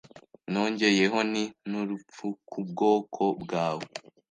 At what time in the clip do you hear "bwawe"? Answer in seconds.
3.41-3.85